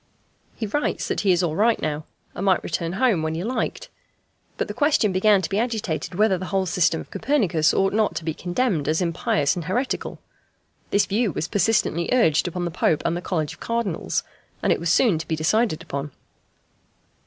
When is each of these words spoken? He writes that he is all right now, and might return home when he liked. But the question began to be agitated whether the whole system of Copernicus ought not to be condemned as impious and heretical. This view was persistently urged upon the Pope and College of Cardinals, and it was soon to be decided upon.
He 0.55 0.65
writes 0.65 1.07
that 1.09 1.19
he 1.21 1.31
is 1.31 1.43
all 1.43 1.55
right 1.55 1.79
now, 1.79 2.05
and 2.33 2.43
might 2.43 2.63
return 2.63 2.93
home 2.93 3.21
when 3.21 3.35
he 3.35 3.43
liked. 3.43 3.89
But 4.57 4.67
the 4.67 4.73
question 4.73 5.11
began 5.11 5.43
to 5.43 5.47
be 5.49 5.59
agitated 5.59 6.15
whether 6.15 6.39
the 6.39 6.47
whole 6.47 6.65
system 6.65 6.99
of 6.99 7.11
Copernicus 7.11 7.71
ought 7.71 7.93
not 7.93 8.15
to 8.15 8.25
be 8.25 8.33
condemned 8.33 8.87
as 8.87 8.99
impious 8.99 9.55
and 9.55 9.65
heretical. 9.65 10.17
This 10.89 11.05
view 11.05 11.31
was 11.31 11.47
persistently 11.47 12.09
urged 12.11 12.47
upon 12.47 12.65
the 12.65 12.71
Pope 12.71 13.03
and 13.05 13.23
College 13.23 13.53
of 13.53 13.59
Cardinals, 13.59 14.23
and 14.63 14.73
it 14.73 14.79
was 14.79 14.89
soon 14.89 15.19
to 15.19 15.27
be 15.27 15.35
decided 15.35 15.83
upon. 15.83 16.09